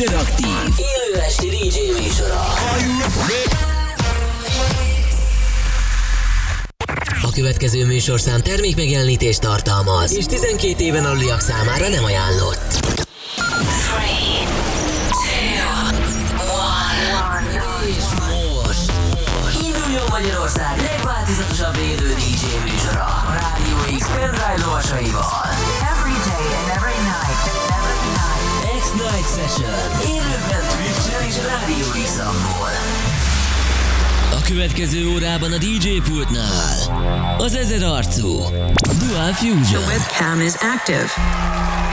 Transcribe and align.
Interaktív, 0.00 0.46
élő 0.76 1.20
esti 1.20 1.48
DJ 1.48 2.00
műsora. 2.00 2.40
A 7.22 7.30
következő 7.34 7.86
műsorszám 7.86 8.40
termékmegjelenítést 8.40 9.40
tartalmaz, 9.40 10.12
és 10.12 10.24
12 10.26 10.84
éven 10.84 11.04
aluliak 11.04 11.40
számára 11.40 11.88
nem 11.88 12.04
ajánlott. 12.04 12.96
3, 17.30 17.48
2, 17.50 17.60
1. 17.82 17.96
És 17.96 18.04
most 18.62 18.90
induljon 19.62 20.04
Magyarország 20.08 20.80
legváltozatosabb 20.80 21.76
élő 21.76 22.14
DJ 22.14 22.70
műsora 22.70 23.04
a 23.04 23.32
Rádió 23.32 23.98
X 23.98 24.06
pendrive 24.06 24.64
lovasaival. 24.64 25.49
Session. 29.40 29.70
Élőben 30.06 30.62
Twitch-en 30.68 31.28
és 31.28 31.34
Rádió 31.36 32.02
x 32.02 32.18
A 34.32 34.42
következő 34.42 35.08
órában 35.08 35.52
a 35.52 35.58
DJ 35.58 36.00
pultnál 36.10 37.36
az 37.38 37.54
ezer 37.54 37.82
arcú 37.82 38.38
Dual 38.98 39.32
Fusion. 39.32 39.82
Webcam 39.86 40.40
is 40.40 40.52
active. 40.54 41.89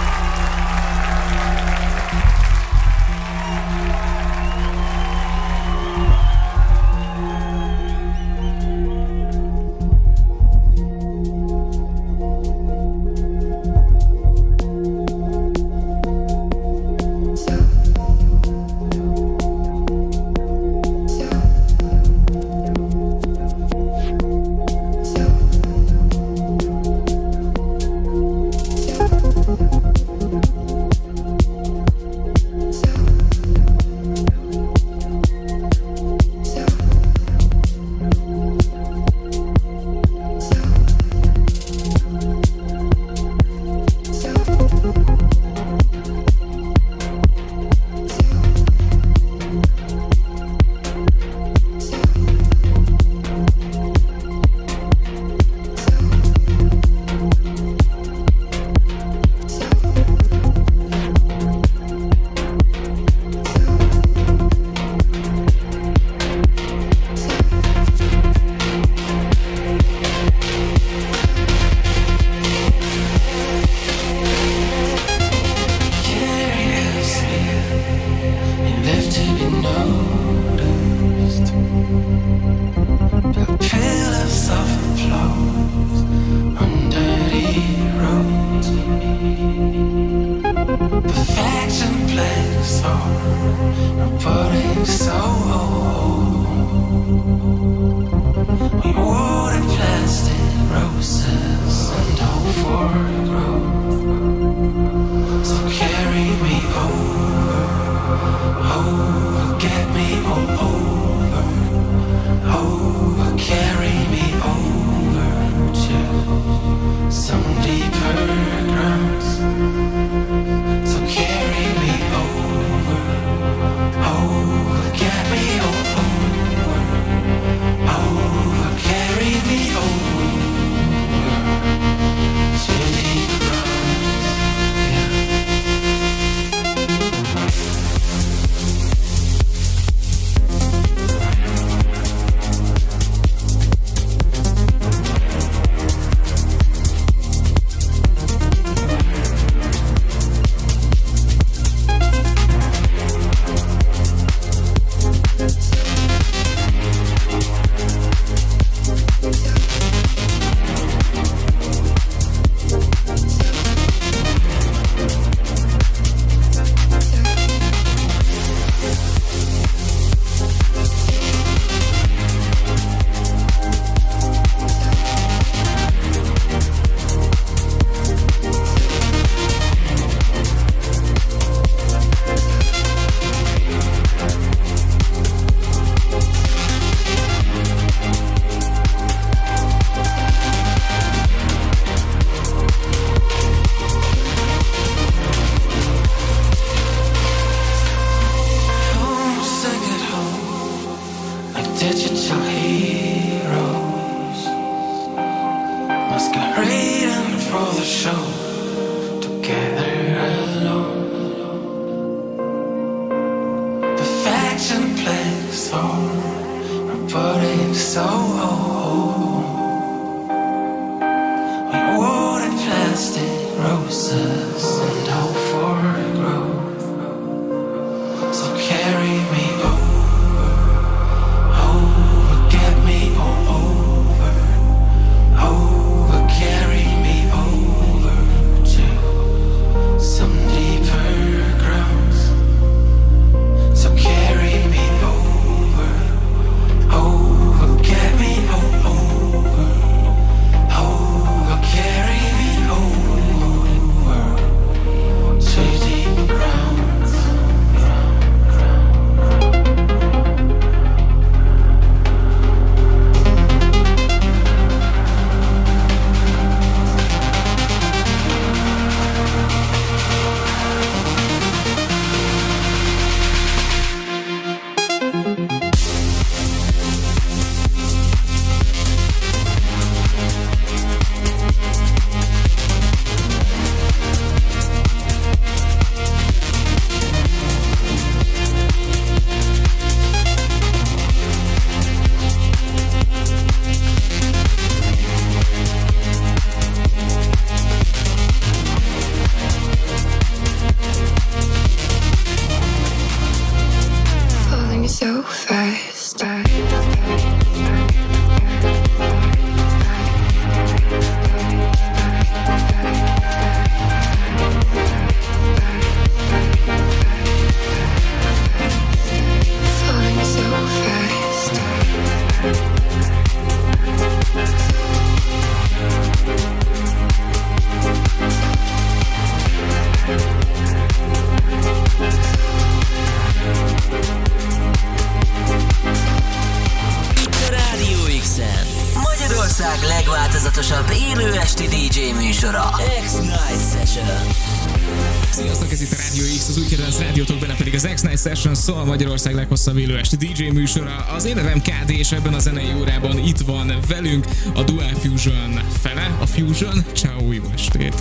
Szól 348.68 348.86
Magyarország 348.86 349.34
leghosszabb 349.34 349.78
élő 349.78 349.98
esti 349.98 350.16
DJ 350.16 350.44
műsora. 350.44 350.96
Az 351.16 351.26
én 351.26 351.36
nevem 351.36 351.62
KD, 351.62 351.90
és 351.90 352.12
ebben 352.12 352.34
a 352.34 352.40
zenei 352.40 352.74
órában 352.80 353.18
itt 353.18 353.40
van 353.40 353.74
velünk 353.88 354.26
a 354.56 354.64
Dual 354.64 354.94
Fusion 355.00 355.60
fele, 355.82 356.18
a 356.20 356.26
Fusion. 356.26 356.86
Ciao, 356.94 357.32
jó 357.32 357.44
estét! 357.54 357.96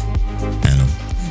Hello. 0.63 0.85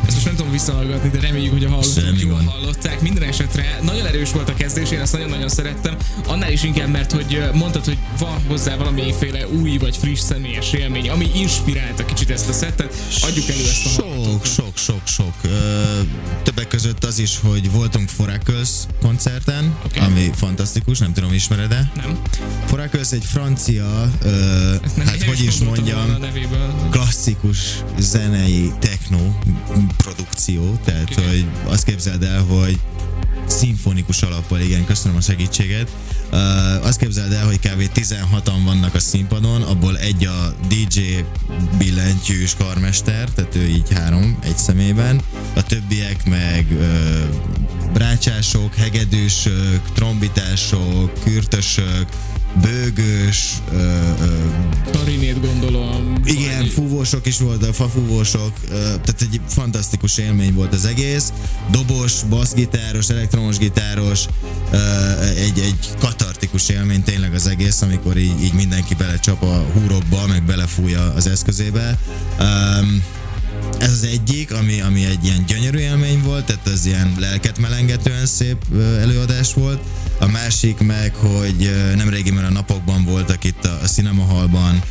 Ezt 0.06 0.14
most 0.14 0.26
nem 0.26 0.36
tudom 0.36 0.52
visszahallgatni, 0.52 1.10
de 1.10 1.20
reméljük, 1.20 1.52
hogy 1.52 1.64
a 1.64 1.70
hallgatók 1.70 2.22
jól 2.22 2.42
hallották. 2.46 3.02
Minden 3.02 3.24
esetre 3.24 3.80
nagyon 3.84 4.06
erős 4.06 4.32
volt 4.32 4.50
a 4.50 4.54
kezdés, 4.54 4.92
én 4.92 5.00
ezt 5.00 5.14
nagyon-nagyon 5.14 5.50
szerettem. 5.50 5.96
Annál 6.28 6.52
is 6.52 6.64
inkább, 6.64 6.90
mert 6.90 7.12
hogy 7.12 7.44
mondtad, 7.54 7.86
hogy 7.86 7.98
van 8.20 8.42
hozzá 8.48 8.76
valamiféle 8.76 9.48
új 9.48 9.78
vagy 9.78 9.98
friss 9.98 10.20
személyes 10.20 10.74
élmény, 10.74 11.10
ami 11.10 11.32
inspirálta 11.36 12.06
kicsit 12.06 12.30
ezt 12.30 12.50
a 12.50 12.54
szettet. 12.54 12.94
Adjuk 13.22 13.50
elő 13.50 13.60
ezt 13.60 13.86
a 13.86 13.90
Sok, 13.90 14.46
sok, 14.46 14.78
sok, 14.78 15.02
sok. 15.08 15.34
Ö, 15.42 15.50
többek 16.44 16.68
között 16.68 17.04
az 17.04 17.20
is, 17.20 17.40
hogy 17.40 17.72
voltunk 17.72 18.10
Foracles 18.10 18.70
koncerten, 19.02 19.78
Oké. 19.86 20.00
ami 20.00 20.32
fantasztikus, 20.36 21.00
nem 21.00 21.14
tudom, 21.14 21.34
ismered-e? 21.34 21.92
Nem? 21.96 22.20
Foracles 22.66 23.12
egy 23.12 23.26
francia, 23.26 24.12
ö, 24.22 24.30
Nem 24.96 25.06
hát 25.06 25.24
hogy 25.24 25.44
is 25.44 25.58
mondjam, 25.58 26.18
klasszikus 26.92 27.58
zenei 28.00 28.72
techno 28.80 29.32
produkció, 29.98 30.80
tehát 30.86 31.10
Oké. 31.12 31.28
hogy 31.28 31.46
azt 31.68 31.84
képzeld 31.84 32.24
el, 32.24 32.42
hogy 32.44 32.80
szimfonikus 33.50 34.22
alappal, 34.22 34.60
igen, 34.60 34.86
köszönöm 34.86 35.18
a 35.18 35.22
segítséget. 35.22 35.92
Uh, 36.32 36.86
azt 36.86 37.00
képzeld 37.00 37.32
el, 37.32 37.46
hogy 37.46 37.60
kb. 37.60 37.90
16-an 37.96 38.62
vannak 38.66 38.96
a 38.96 39.00
színpadon, 39.00 39.62
abból 39.62 39.98
egy 39.98 40.26
a 40.26 40.56
DJ 40.68 41.00
billentyűs 41.78 42.56
karmester, 42.56 43.30
tehát 43.30 43.56
ő 43.56 43.68
így 43.68 43.94
három 43.94 44.38
egy 44.44 44.58
szemében, 44.58 45.22
a 45.56 45.64
többiek 45.64 46.26
meg 46.26 46.66
uh, 46.72 46.86
brácsások, 47.94 48.76
hegedűsök, 48.76 49.82
trombitások, 49.94 51.24
kürtösök, 51.24 52.06
bőgős, 52.62 53.54
Tarinét 54.92 55.42
gondolom. 55.42 56.22
igen, 56.26 56.58
vagy- 56.62 56.72
fúvósok 56.72 57.26
is 57.28 57.38
voltak, 57.40 57.74
fafúvósok, 57.74 58.52
ö, 58.70 58.74
tehát 58.76 59.22
egy 59.22 59.40
fantasztikus 59.48 60.18
élmény 60.18 60.54
volt 60.54 60.74
az 60.74 60.86
egész. 60.86 61.34
Dobos, 61.72 62.14
basszgitáros, 62.30 63.10
elektromos 63.10 63.58
gitáros, 63.58 64.26
ö, 64.72 64.78
egy, 65.38 65.60
egy 65.60 65.90
katartikus 66.00 66.70
élmény 66.70 67.04
tényleg 67.04 67.34
az 67.34 67.48
egész, 67.48 67.82
amikor 67.82 68.18
így, 68.18 68.44
így 68.44 68.54
mindenki 68.54 68.96
belecsap 68.96 69.44
a 69.44 69.66
húrokba, 69.74 70.28
meg 70.28 70.44
belefújja 70.44 71.14
az 71.16 71.28
eszközébe. 71.28 71.98
Um, 72.40 73.04
ez 73.80 73.92
az 73.92 74.04
egyik, 74.04 74.54
ami, 74.54 74.82
ami 74.82 75.06
egy 75.06 75.24
ilyen 75.26 75.44
gyönyörű 75.48 75.78
élmény 75.78 76.22
volt, 76.24 76.46
tehát 76.46 76.68
ez 76.68 76.86
ilyen 76.86 77.16
lelket 77.20 77.58
melengetően 77.60 78.26
szép 78.26 78.58
előadás 79.02 79.54
volt. 79.54 79.80
A 80.20 80.28
másik 80.28 80.80
meg, 80.80 81.16
hogy 81.16 81.72
nem 81.96 82.10
régiben 82.10 82.46
a 82.46 82.50
napokban 82.50 83.04
voltak 83.04 83.44
itt 83.44 83.66
a, 83.66 83.80
a 83.84 83.86
Cinema 83.86 84.24
Hallban 84.24 84.82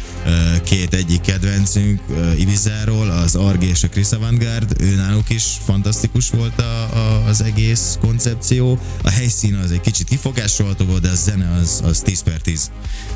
két 0.65 0.95
egyik 0.95 1.21
kedvencünk 1.21 2.01
Ibizáról, 2.39 3.11
az 3.11 3.35
Arg 3.35 3.63
és 3.63 3.83
a 3.83 3.89
Chris 3.89 4.11
Avantgard, 4.11 4.77
ő 4.81 4.95
náluk 4.95 5.31
is 5.31 5.45
fantasztikus 5.65 6.31
volt 6.31 6.61
a, 6.61 6.97
a, 6.97 7.25
az 7.27 7.43
egész 7.43 7.99
koncepció. 8.01 8.79
A 9.03 9.11
helyszín 9.11 9.55
az 9.55 9.71
egy 9.71 9.81
kicsit 9.81 10.09
kifogásolható 10.09 10.85
volt, 10.85 11.03
de 11.03 11.09
a 11.09 11.15
zene 11.15 11.51
az, 11.61 11.81
az 11.85 12.01
10 12.01 12.23
per 12.23 12.41
10. 12.41 12.71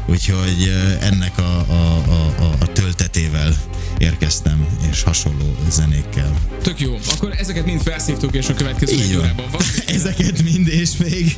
Úgyhogy 0.07 0.73
ennek 1.01 1.39
a, 1.39 1.65
a, 1.69 2.03
a, 2.09 2.35
a, 2.39 2.57
a 2.61 2.73
töltetével 2.73 3.57
érkeztem, 3.99 4.67
és 4.91 5.03
hasonló 5.03 5.57
zenékkel. 5.71 6.39
Tök 6.63 6.81
jó. 6.81 6.99
Akkor 7.17 7.35
ezeket 7.39 7.65
mind 7.65 7.83
felszívtuk, 7.83 8.35
és 8.35 8.49
a 8.49 8.55
következő 8.55 8.93
Így 8.93 9.17
órában 9.17 9.47
van. 9.51 9.61
Ezeket 9.97 10.43
mind 10.43 10.69
és 10.69 10.97
még. 10.97 11.37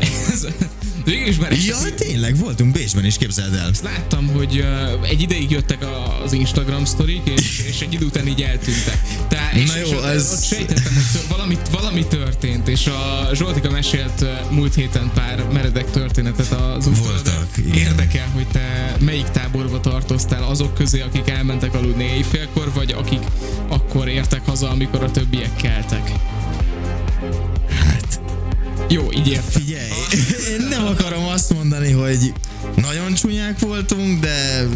Ez- 1.04 1.12
Végül 1.12 1.26
is 1.28 1.36
már 1.36 1.52
Ja, 1.66 1.76
tényleg, 1.96 2.36
voltunk 2.36 2.72
Bécsben 2.72 3.04
is, 3.04 3.16
képzeld 3.16 3.54
el. 3.54 3.70
Láttam, 3.82 4.26
hogy 4.26 4.58
uh, 5.00 5.08
egy 5.08 5.20
ideig 5.20 5.50
jöttek 5.50 5.82
a- 5.82 6.22
az 6.24 6.32
Instagram 6.32 6.84
sztorik, 6.84 7.28
és, 7.36 7.62
és 7.68 7.80
egy 7.80 7.92
idő 7.94 8.04
után 8.06 8.26
így 8.26 8.42
eltűntek. 8.42 9.00
Tehát, 9.28 9.54
és, 9.54 9.68
Na 9.70 9.76
jó, 9.76 9.86
és 9.86 9.92
ott, 9.92 10.04
ez- 10.04 10.30
ott 10.32 10.42
sejtettem, 10.44 10.92
hogy 10.94 11.20
valami, 11.28 11.56
valami 11.70 12.06
történt, 12.06 12.68
és 12.68 12.86
a 12.86 13.28
Zsoltika 13.34 13.70
mesélt 13.70 14.24
múlt 14.50 14.74
héten 14.74 15.10
pár 15.14 15.44
meredek 15.52 15.90
történetet 15.90 16.52
az 16.52 16.86
útról, 16.86 17.04
Voltak. 17.06 17.46
Érdekel, 17.74 18.28
hogy 18.34 18.46
te 18.46 18.96
melyik 19.00 19.28
táborba 19.28 19.80
tartoztál, 19.80 20.42
azok 20.42 20.74
közé, 20.74 21.00
akik 21.00 21.28
elmentek 21.28 21.74
aludni 21.74 22.04
éjfélkor, 22.04 22.72
vagy 22.74 22.92
akik 22.98 23.22
akkor 23.68 24.08
értek 24.08 24.40
haza, 24.46 24.68
amikor 24.70 25.02
a 25.02 25.10
többiek 25.10 25.54
keltek. 25.56 26.12
Hát, 27.84 28.20
Jó, 28.90 29.12
így 29.12 29.40
figyelj, 29.48 29.90
én 30.50 30.66
nem 30.70 30.86
akarom 30.86 31.26
azt 31.26 31.52
mondani, 31.52 31.90
hogy 31.90 32.32
nagyon 32.76 33.14
csúnyák 33.14 33.58
voltunk, 33.58 34.20
de 34.20 34.66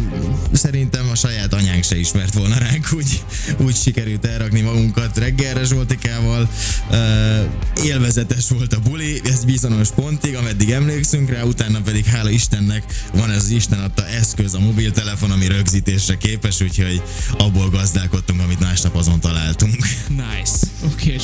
szerintem 0.53 1.09
a 1.11 1.15
saját 1.15 1.53
anyánk 1.53 1.83
se 1.83 1.97
ismert 1.97 2.33
volna 2.33 2.57
ránk, 2.57 2.87
úgy, 2.95 3.23
úgy 3.57 3.75
sikerült 3.75 4.25
elrakni 4.25 4.61
magunkat 4.61 5.17
reggelre 5.17 5.63
Zsoltikával. 5.63 6.49
Uh, 6.89 7.85
élvezetes 7.85 8.49
volt 8.49 8.73
a 8.73 8.79
buli, 8.79 9.21
ez 9.25 9.45
bizonyos 9.45 9.89
pontig, 9.89 10.35
ameddig 10.35 10.71
emlékszünk 10.71 11.29
rá, 11.29 11.43
utána 11.43 11.81
pedig 11.81 12.05
hála 12.05 12.29
Istennek 12.29 12.83
van 13.13 13.31
ez 13.31 13.43
az 13.43 13.49
Isten 13.49 13.79
adta 13.79 14.07
eszköz, 14.07 14.53
a 14.53 14.59
mobiltelefon, 14.59 15.31
ami 15.31 15.47
rögzítésre 15.47 16.17
képes, 16.17 16.61
úgyhogy 16.61 17.01
abból 17.37 17.69
gazdálkodtunk, 17.69 18.41
amit 18.41 18.59
másnap 18.59 18.95
azon 18.95 19.19
találtunk. 19.19 19.75
Nice. 20.09 20.67
Oké, 20.85 21.13
és 21.13 21.23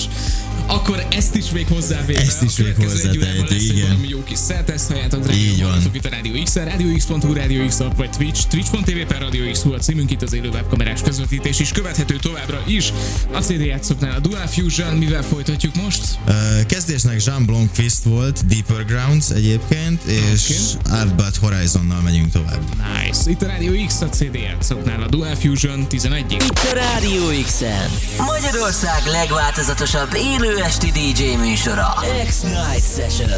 akkor 0.68 1.06
ezt 1.10 1.36
is 1.36 1.50
még 1.50 1.68
hozzávéve. 1.68 2.20
Ezt 2.20 2.42
is 2.42 2.56
még 2.56 2.76
hozzátehetjük, 2.76 3.62
igen. 3.62 3.88
valami 3.88 4.08
jó 4.08 4.24
kis 4.24 4.40
halljátok 4.88 5.24
drága 5.24 5.40
Így 5.40 5.62
van. 5.62 5.70
hallgatók 5.70 5.96
itt 5.96 6.06
a 6.06 6.10
Radio 6.56 6.96
X-en, 6.96 7.20
radiox.hu, 7.20 7.34
Radio 7.34 7.66
X 7.68 7.80
app, 7.80 7.98
vagy 7.98 8.10
Twitch, 8.10 8.48
twitch.tv 8.48 9.08
per 9.08 9.22
Radio 9.22 9.52
X 9.52 9.64
a 9.64 9.78
címünk 9.78 10.12
itt 10.12 10.22
az 10.22 10.34
élő 10.34 10.50
webkamerás 10.50 11.02
közvetítés 11.02 11.60
is 11.60 11.72
követhető 11.72 12.16
továbbra 12.16 12.64
is. 12.68 12.94
A 13.34 13.40
CD 13.40 13.60
játszoknál 13.66 14.16
a 14.16 14.20
Dual 14.20 14.48
Fusion, 14.48 14.94
mivel 14.94 15.24
folytatjuk 15.24 15.76
most? 15.76 16.04
Ö, 16.28 16.32
Kezdésnek 16.68 17.24
Jean 17.26 17.46
Blomqvist 17.46 18.04
volt, 18.04 18.46
Deeper 18.46 18.86
Grounds 18.86 19.30
egyébként, 19.30 20.04
és 20.04 20.50
Oké. 20.50 20.94
Artbat 20.94 21.36
Horizonnal 21.36 22.02
megyünk 22.02 22.32
tovább. 22.32 22.62
Nice. 23.04 23.30
Itt 23.30 23.42
a 23.42 23.48
Radio 23.48 23.86
X 23.86 24.02
a 24.02 24.10
CD 24.10 24.36
játszoknál 24.36 25.02
a 25.04 25.08
Dual 25.08 25.36
Fusion 25.36 25.88
11 25.88 26.32
Itt 26.32 26.62
a 26.72 26.74
Rádió 26.74 27.44
X-en. 27.44 27.90
Magyarország 28.18 29.02
legváltozatosabb 29.06 30.10
élő 30.16 30.58
esti 30.58 30.92
DJ 30.92 31.24
műsora. 31.36 31.94
X-Night 32.28 32.84
Session. 32.96 33.30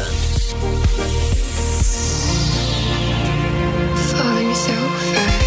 So 4.66 4.72
fast. 4.72 5.43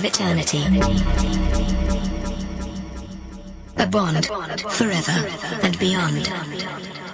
Of 0.00 0.06
eternity. 0.06 0.64
A 3.76 3.86
bond 3.86 4.26
forever 4.70 5.28
and 5.62 5.78
beyond. 5.78 7.09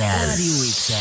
Rádió 0.00 0.54
x 0.70 0.92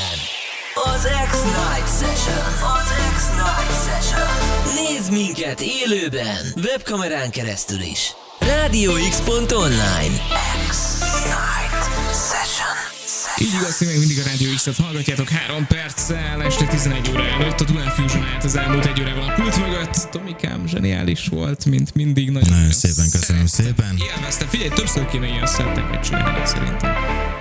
Az 0.74 1.08
X-Night 1.32 1.90
Session. 2.00 2.46
Az 2.78 2.90
X-Night 3.16 3.74
Session. 3.86 4.28
Nézd 4.76 5.12
minket 5.12 5.62
élőben, 5.62 6.54
webkamerán 6.64 7.30
keresztül 7.30 7.82
is. 7.82 8.12
RádioX.online 8.40 10.16
X-Night 10.70 11.84
Session. 12.30 12.78
Így 13.38 13.54
igaz, 13.54 13.78
ti 13.78 13.86
még 13.86 13.98
mindig 13.98 14.20
a 14.20 14.24
Rádió 14.24 14.54
X-et 14.56 14.76
hallgatjátok 14.76 15.30
3 15.30 15.68
perccel, 15.68 16.44
este 16.44 16.66
11 16.66 17.10
óra 17.10 17.24
előtt 17.24 17.60
a 17.60 17.64
Dual 17.64 17.90
Fusion 17.90 18.24
állt 18.34 18.44
az 18.44 18.56
elmúlt 18.56 18.86
egy 18.86 19.02
órában 19.02 19.30
a 19.30 19.34
pult 19.34 19.58
mögött. 19.58 20.08
Tomikám 20.12 20.68
zseniális 20.68 21.28
volt, 21.28 21.66
mint 21.66 21.96
mindig. 21.96 22.30
Nagyon, 22.30 22.50
Nagyon 22.50 22.72
szépen 22.72 23.10
köszönöm 23.12 23.46
szépen. 23.46 23.98
Élveztem. 24.16 24.48
Figyelj, 24.48 24.70
többször 24.70 25.06
kéne 25.06 25.28
ilyen 25.28 25.48
szetteket 25.48 26.04
csinálni 26.04 26.46
szerintem. 26.46 27.39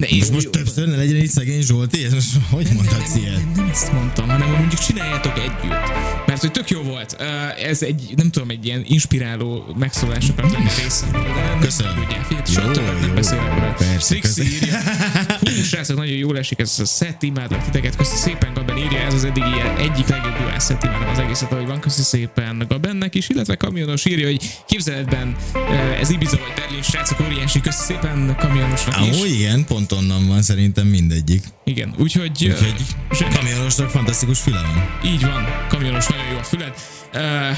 De 0.00 0.06
én 0.06 0.18
És 0.18 0.30
most 0.30 0.50
többször 0.50 0.88
ne 0.88 0.96
legyen 0.96 1.16
itt 1.16 1.30
szegény 1.30 1.62
Zsolti? 1.62 2.04
Ez 2.04 2.12
most 2.12 2.26
hogy 2.50 2.68
mondhatsz 2.74 3.14
ilyet? 3.14 3.54
Nem 3.54 3.68
ezt 3.72 3.92
mondtam, 3.92 4.28
hanem 4.28 4.48
hogy 4.48 4.58
mondjuk 4.58 4.80
csináljátok 4.80 5.38
együtt. 5.38 6.26
Mert 6.26 6.40
hogy 6.40 6.50
tök 6.50 6.70
jó 6.70 6.82
volt. 6.82 7.16
Ez 7.64 7.82
egy, 7.82 8.12
nem 8.16 8.30
tudom, 8.30 8.50
egy 8.50 8.66
ilyen 8.66 8.84
inspiráló 8.86 9.74
megszólás 9.78 10.28
akart 10.28 10.52
lenni 10.52 10.68
részemről. 10.82 11.58
Köszönöm. 11.60 11.94
Tudják, 11.94 12.24
figyelj, 12.24 12.44
Jó, 12.46 12.52
soha 12.52 12.70
többet 12.70 13.00
nem 13.00 13.08
jó. 13.08 13.14
beszélek. 13.14 13.76
Persze, 13.76 14.14
Trixi 14.14 14.42
írja. 14.42 14.78
Hú, 15.40 15.62
srácok, 15.64 15.96
nagyon 15.96 16.16
jól 16.16 16.38
esik 16.38 16.58
ez 16.58 16.78
a 16.78 16.84
szett, 16.86 17.22
imádlak 17.22 17.64
titeket. 17.64 17.96
Köszi 17.96 18.16
szépen, 18.16 18.52
Gaben 18.54 18.76
írja, 18.76 18.98
ez 18.98 19.14
az 19.14 19.24
eddig 19.24 19.42
ilyen 19.54 19.76
egyik 19.76 20.08
legjobb 20.08 20.38
duál 20.38 20.58
szett, 20.58 20.82
imádom 20.84 21.08
az 21.08 21.18
egészet, 21.18 21.52
ahogy 21.52 21.66
van. 21.66 21.80
Köszi 21.80 22.02
szépen 22.02 22.64
Gabennek 22.68 23.14
is, 23.14 23.28
illetve 23.28 23.54
Kamionos 23.56 24.04
írja, 24.04 24.26
hogy 24.26 24.50
képzeletben 24.66 25.36
ö, 25.54 25.74
ez 25.74 26.10
Ibiza 26.10 26.36
vagy 26.36 26.52
Berlin, 26.56 26.82
srácok, 26.82 27.20
óriási. 27.20 27.60
Köszi 27.60 27.82
szépen 27.84 28.36
Kamionosnak 28.38 29.06
is. 29.06 29.20
Ó, 29.20 29.24
igen, 29.24 29.64
pont 29.64 29.92
onnan 29.92 30.26
van 30.26 30.42
szerintem 30.42 30.86
mindegyik. 30.86 31.42
Igen, 31.64 31.94
úgyhogy, 31.98 32.44
ö, 32.46 32.50
Úgyhogy 32.52 32.74
zseni- 33.12 33.34
kamionosnak 33.34 33.90
fantasztikus 33.90 34.38
füle 34.38 34.60
van. 34.60 34.88
így 35.12 35.20
van, 35.20 35.44
kamionos, 35.68 36.06
nagyon 36.06 36.24
jó 36.32 36.38
a 36.38 36.42
füled. 36.42 36.74
Uh, 37.14 37.56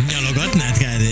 Nyalogatnád, 0.10 0.78
Kádi? 0.78 1.10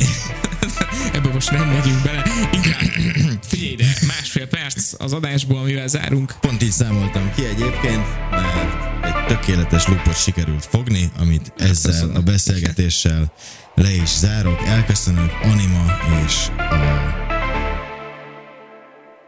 Most 1.39 1.51
nem 1.51 1.68
megyünk 1.68 2.03
bele. 2.03 2.22
Inkább 2.53 2.80
figyelj 3.51 3.72
ide, 3.72 3.84
másfél 4.07 4.47
perc 4.47 4.93
az 4.99 5.12
adásból, 5.12 5.59
amivel 5.59 5.89
zárunk. 5.89 6.34
Pont 6.41 6.62
így 6.62 6.70
számoltam 6.70 7.32
ki 7.34 7.45
egyébként, 7.45 8.07
mert 8.30 9.05
egy 9.05 9.26
tökéletes 9.26 9.86
lupot 9.86 10.22
sikerült 10.22 10.64
fogni, 10.64 11.11
amit 11.18 11.53
ezzel 11.57 11.93
Köszönöm. 11.93 12.16
a 12.16 12.20
beszélgetéssel 12.20 13.32
le 13.74 13.91
is 13.91 14.09
zárok. 14.09 14.62
Elköszönök 14.66 15.32
Anima 15.43 15.84
és 16.26 16.49
a 16.57 16.76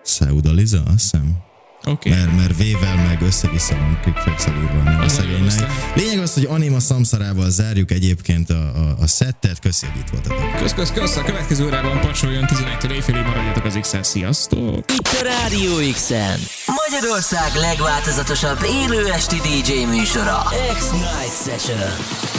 Seudaliza, 0.05 0.83
azt 0.87 1.01
hiszem. 1.01 1.50
Okay. 1.85 2.13
Mert, 2.13 2.37
mert 2.37 2.57
V-vel 2.57 2.97
meg 2.97 3.23
össze-vissza 3.23 3.75
van 3.75 3.99
kriksexel 4.03 4.55
írva 4.55 5.03
a 5.05 5.09
szegénynek. 5.09 5.73
Lényeg 5.95 6.19
az, 6.19 6.35
hogy 6.35 6.45
Anima 6.45 6.81
szamszarával 6.81 7.51
zárjuk 7.51 7.91
egyébként 7.91 8.51
a, 8.51 8.55
a, 8.55 8.97
a 9.01 9.07
szettet. 9.07 9.59
Köszi, 9.61 9.87
hogy 9.87 10.01
itt 10.01 10.09
voltatok. 10.09 10.57
Kösz, 10.57 10.73
kösz, 10.73 10.91
kösz. 10.93 11.17
A 11.17 11.23
következő 11.23 11.65
órában 11.65 12.01
pacsoljon 12.01 12.45
11-től 12.47 12.91
éjfélig 12.91 13.23
maradjatok 13.23 13.65
az 13.65 13.79
x 13.81 13.95
Sziasztok! 14.03 14.93
Itt 14.93 15.09
a 15.21 15.23
Rádió 15.23 15.93
x 15.93 16.11
Magyarország 16.67 17.55
legváltozatosabb 17.55 18.59
élő 18.63 19.13
esti 19.13 19.37
DJ 19.37 19.85
műsora. 19.85 20.43
X-Night 20.75 21.43
Session. 21.45 22.30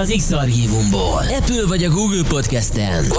Az 0.00 0.14
X-Archívumból. 0.16 1.22
Apple 1.38 1.66
vagy 1.66 1.84
a 1.84 1.90
Google 1.90 2.22
Podcasten, 2.28 3.04